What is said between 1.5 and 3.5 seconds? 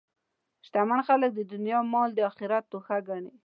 دنیا مال د آخرت توښه ګڼي.